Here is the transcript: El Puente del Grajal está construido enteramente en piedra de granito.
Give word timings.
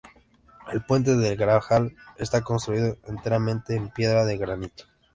El 0.71 0.83
Puente 0.83 1.15
del 1.15 1.37
Grajal 1.37 1.95
está 2.17 2.41
construido 2.41 2.97
enteramente 3.03 3.75
en 3.75 3.89
piedra 3.91 4.25
de 4.25 4.35
granito. 4.35 4.85